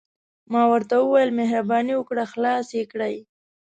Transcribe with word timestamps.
ما 0.51 0.63
ورته 0.71 0.95
وویل: 0.99 1.29
مهرباني 1.39 1.93
وکړه، 1.97 2.23
خلاص 2.33 2.65
يې 2.77 2.83
کړئ. 2.91 3.15